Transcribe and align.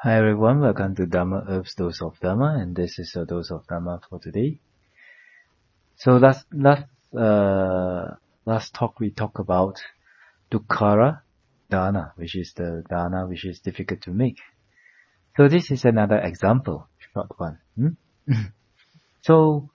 Hi 0.00 0.16
everyone, 0.16 0.60
welcome 0.60 0.94
to 0.94 1.06
Dharma 1.06 1.44
Herbs 1.48 1.74
Dose 1.74 2.00
of 2.02 2.20
Dharma, 2.20 2.56
and 2.60 2.76
this 2.76 3.00
is 3.00 3.16
a 3.16 3.26
dose 3.26 3.50
of 3.50 3.66
Dharma 3.66 4.00
for 4.08 4.20
today. 4.20 4.60
So 5.96 6.18
last 6.18 6.46
last 6.52 6.84
uh, 7.12 8.14
last 8.46 8.74
talk 8.74 9.00
we 9.00 9.10
talked 9.10 9.40
about 9.40 9.80
dukkara 10.52 11.22
dana, 11.68 12.12
which 12.14 12.36
is 12.36 12.52
the 12.52 12.84
dana 12.88 13.26
which 13.26 13.44
is 13.44 13.58
difficult 13.58 14.02
to 14.02 14.12
make. 14.12 14.38
So 15.36 15.48
this 15.48 15.72
is 15.72 15.84
another 15.84 16.18
example, 16.18 16.86
short 17.12 17.32
one. 17.36 17.58
Hmm? 17.74 17.98
so 19.22 19.68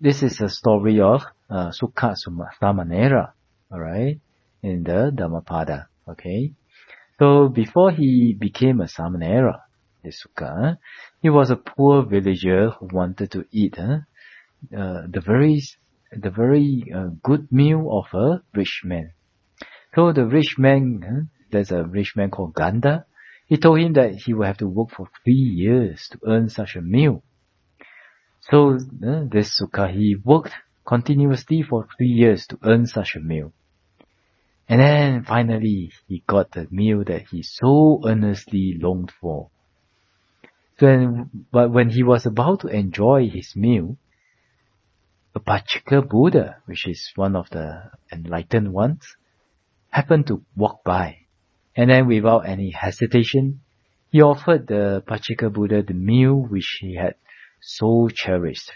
this 0.00 0.22
is 0.22 0.40
a 0.40 0.48
story 0.48 0.98
of 1.02 1.24
uh, 1.50 1.72
Sukha 1.78 2.16
Samanera, 2.58 3.32
alright, 3.70 4.18
in 4.62 4.82
the 4.82 5.12
Dhammapada, 5.14 5.88
okay. 6.08 6.54
So 7.22 7.48
before 7.48 7.92
he 7.92 8.34
became 8.36 8.80
a 8.80 8.86
Samanera, 8.86 9.60
Sukha, 10.04 10.78
he 11.20 11.30
was 11.30 11.50
a 11.50 11.56
poor 11.56 12.04
villager 12.04 12.70
who 12.70 12.88
wanted 12.92 13.30
to 13.30 13.44
eat 13.52 13.78
uh, 13.78 14.00
the 14.68 15.22
very 15.24 15.62
the 16.10 16.30
very 16.30 16.82
uh, 16.92 17.10
good 17.22 17.52
meal 17.52 17.86
of 17.92 18.06
a 18.12 18.42
rich 18.56 18.82
man. 18.84 19.12
So 19.94 20.10
the 20.12 20.26
rich 20.26 20.56
man, 20.58 21.30
there's 21.52 21.70
a 21.70 21.84
rich 21.84 22.14
man 22.16 22.32
called 22.32 22.56
Ganda. 22.56 23.06
He 23.46 23.56
told 23.56 23.78
him 23.78 23.92
that 23.92 24.16
he 24.16 24.34
will 24.34 24.46
have 24.46 24.58
to 24.58 24.66
work 24.66 24.90
for 24.90 25.06
three 25.22 25.46
years 25.62 26.08
to 26.10 26.18
earn 26.26 26.48
such 26.48 26.74
a 26.74 26.82
meal. 26.82 27.22
So 28.50 28.70
uh, 28.74 29.26
this 29.30 29.60
Sukha, 29.60 29.88
he 29.92 30.16
worked 30.24 30.54
continuously 30.84 31.62
for 31.62 31.86
three 31.96 32.08
years 32.08 32.48
to 32.48 32.58
earn 32.64 32.86
such 32.86 33.14
a 33.14 33.20
meal. 33.20 33.52
And 34.72 34.80
then 34.80 35.24
finally 35.24 35.92
he 36.08 36.24
got 36.26 36.52
the 36.52 36.66
meal 36.70 37.04
that 37.04 37.26
he 37.30 37.42
so 37.42 38.00
earnestly 38.06 38.78
longed 38.80 39.10
for. 39.20 39.50
Then, 40.78 41.28
but 41.52 41.70
when 41.70 41.90
he 41.90 42.02
was 42.02 42.24
about 42.24 42.60
to 42.60 42.68
enjoy 42.68 43.28
his 43.28 43.54
meal, 43.54 43.98
a 45.34 45.40
Pacceka 45.40 46.08
Buddha, 46.08 46.62
which 46.64 46.86
is 46.86 47.12
one 47.16 47.36
of 47.36 47.50
the 47.50 47.90
enlightened 48.10 48.72
ones, 48.72 49.14
happened 49.90 50.26
to 50.28 50.42
walk 50.56 50.82
by. 50.84 51.18
And 51.76 51.90
then 51.90 52.06
without 52.06 52.48
any 52.48 52.70
hesitation, 52.70 53.60
he 54.10 54.22
offered 54.22 54.68
the 54.68 55.04
Pacceka 55.06 55.52
Buddha 55.52 55.82
the 55.82 55.92
meal 55.92 56.36
which 56.36 56.78
he 56.80 56.94
had 56.94 57.16
so 57.60 58.08
cherished 58.08 58.72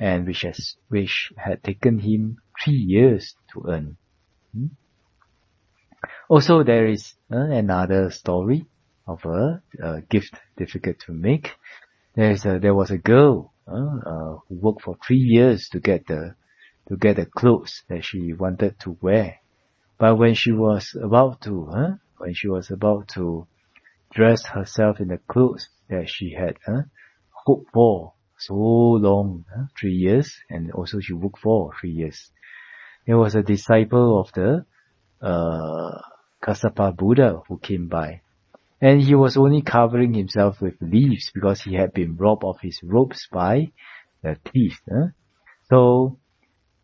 and 0.00 0.26
which 0.26 0.40
has, 0.40 0.76
which 0.88 1.32
had 1.36 1.62
taken 1.62 1.98
him 1.98 2.38
three 2.64 2.72
years 2.72 3.36
to 3.52 3.64
earn. 3.68 3.98
Hmm? 4.54 4.68
Also, 6.28 6.62
there 6.62 6.86
is 6.86 7.14
uh, 7.32 7.38
another 7.38 8.10
story 8.10 8.66
of 9.06 9.24
a, 9.24 9.62
a, 9.82 10.02
gift 10.02 10.34
difficult 10.58 10.98
to 11.00 11.12
make. 11.12 11.52
There 12.14 12.30
is 12.30 12.44
a, 12.44 12.58
there 12.58 12.74
was 12.74 12.90
a 12.90 12.98
girl 12.98 13.54
uh, 13.66 13.72
uh, 13.74 14.38
who 14.46 14.54
worked 14.56 14.82
for 14.82 14.98
three 15.06 15.16
years 15.16 15.70
to 15.70 15.80
get 15.80 16.06
the 16.06 16.34
to 16.88 16.96
get 16.96 17.16
the 17.16 17.24
clothes 17.24 17.82
that 17.88 18.04
she 18.04 18.34
wanted 18.34 18.78
to 18.80 18.96
wear. 19.00 19.40
But 19.98 20.16
when 20.16 20.34
she 20.34 20.52
was 20.52 20.94
about 20.94 21.40
to, 21.42 21.98
when 22.18 22.34
she 22.34 22.48
was 22.48 22.70
about 22.70 23.08
to 23.14 23.46
dress 24.12 24.44
herself 24.44 25.00
in 25.00 25.08
the 25.08 25.18
clothes 25.18 25.68
that 25.88 26.08
she 26.08 26.32
had 26.32 26.56
hoped 27.30 27.72
for 27.72 28.12
so 28.38 28.54
long, 28.54 29.44
three 29.78 29.94
years, 29.94 30.40
and 30.48 30.72
also 30.72 31.00
she 31.00 31.12
worked 31.12 31.38
for 31.38 31.72
three 31.80 31.90
years. 31.90 32.30
There 33.06 33.18
was 33.18 33.34
a 33.34 33.42
disciple 33.42 34.20
of 34.20 34.32
the 34.32 34.64
uh, 35.20 35.87
Kassapa 36.48 36.96
Buddha 36.96 37.42
who 37.46 37.58
came 37.58 37.88
by. 37.88 38.22
And 38.80 39.02
he 39.02 39.14
was 39.14 39.36
only 39.36 39.60
covering 39.60 40.14
himself 40.14 40.62
with 40.62 40.76
leaves 40.80 41.30
because 41.34 41.60
he 41.60 41.74
had 41.74 41.92
been 41.92 42.16
robbed 42.16 42.44
of 42.44 42.60
his 42.62 42.80
robes 42.82 43.28
by 43.30 43.72
the 44.22 44.36
thief. 44.50 44.80
Huh? 44.90 45.08
So, 45.68 46.16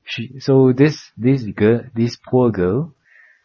she, 0.04 0.40
so 0.40 0.72
this, 0.76 0.98
this 1.16 1.42
girl, 1.44 1.82
this 1.94 2.16
poor 2.16 2.50
girl, 2.50 2.94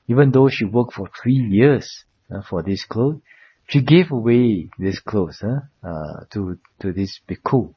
even 0.07 0.31
though 0.31 0.49
she 0.49 0.65
worked 0.65 0.93
for 0.93 1.09
three 1.21 1.35
years 1.35 2.03
uh, 2.33 2.41
for 2.41 2.63
this 2.63 2.83
clothes, 2.83 3.21
she 3.67 3.81
gave 3.81 4.11
away 4.11 4.69
this 4.77 4.99
clothes 4.99 5.41
uh, 5.43 5.59
uh, 5.87 6.25
to, 6.33 6.57
to 6.81 6.91
this 6.91 7.19
bhikkhu. 7.29 7.73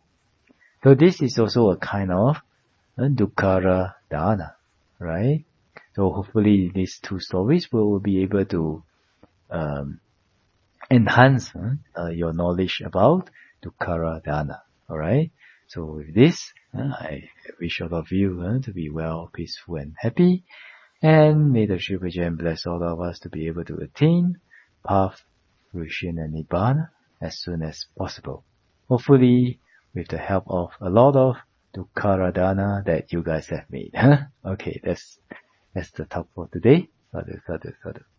So 0.82 0.94
this 0.94 1.20
is 1.20 1.38
also 1.38 1.70
a 1.70 1.76
kind 1.76 2.10
of 2.10 2.36
uh, 2.98 3.02
dukkara 3.02 3.94
dana, 4.10 4.56
right? 4.98 5.44
So 5.94 6.10
hopefully 6.10 6.70
these 6.74 6.98
two 7.00 7.20
stories 7.20 7.70
will 7.70 8.00
be 8.00 8.22
able 8.22 8.44
to 8.46 8.82
um, 9.50 10.00
enhance 10.90 11.52
uh, 11.54 12.08
your 12.08 12.32
knowledge 12.32 12.82
about 12.84 13.30
Dukkara 13.62 14.22
Dana. 14.24 14.62
Alright? 14.88 15.30
So 15.68 15.84
with 15.84 16.14
this, 16.14 16.52
uh, 16.76 16.82
I 16.82 17.30
wish 17.60 17.80
all 17.80 17.94
of 17.94 18.10
you 18.10 18.60
to 18.62 18.72
be 18.72 18.90
well, 18.90 19.30
peaceful 19.32 19.76
and 19.76 19.94
happy. 19.98 20.44
And 21.02 21.52
may 21.52 21.66
the 21.66 21.78
Shiva 21.78 22.08
bless 22.30 22.66
all 22.66 22.82
of 22.82 23.00
us 23.00 23.18
to 23.20 23.28
be 23.28 23.46
able 23.48 23.64
to 23.64 23.76
attain 23.76 24.38
path, 24.86 25.22
fruition 25.70 26.18
and 26.18 26.34
Nibbana 26.34 26.90
as 27.20 27.38
soon 27.38 27.62
as 27.62 27.86
possible. 27.96 28.44
Hopefully 28.88 29.58
with 29.94 30.08
the 30.08 30.18
help 30.18 30.44
of 30.48 30.70
a 30.80 30.90
lot 30.90 31.16
of 31.16 31.36
Dukkara 31.74 32.32
Dana 32.32 32.82
that 32.86 33.12
you 33.12 33.22
guys 33.22 33.48
have 33.48 33.70
made. 33.70 33.92
Huh? 33.94 34.18
Okay, 34.44 34.80
that's 34.82 35.18
that's 35.74 35.90
the 35.92 36.04
talk 36.06 36.28
for 36.34 36.48
today. 36.52 36.88
Sadhu, 37.12 37.40
sadhu, 37.46 37.72
sadhu. 37.82 38.18